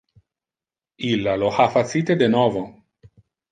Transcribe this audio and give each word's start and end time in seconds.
Illa 1.09 1.35
lo 1.43 1.53
ha 1.59 1.69
facite 1.77 2.19
de 2.25 2.33
novo. 2.39 2.67